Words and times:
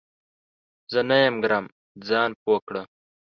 زه 0.91 0.99
نه 1.09 1.17
یم 1.23 1.35
ګرم، 1.43 1.65
ځان 2.07 2.31
پوه 2.41 2.59
کړه! 2.67 2.83